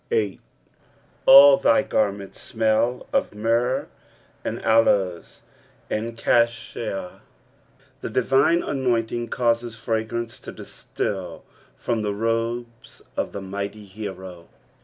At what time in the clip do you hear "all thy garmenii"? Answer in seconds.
1.27-2.29